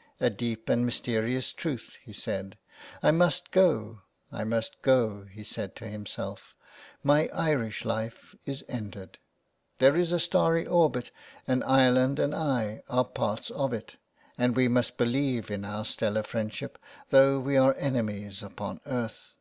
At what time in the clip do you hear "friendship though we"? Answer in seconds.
16.24-17.56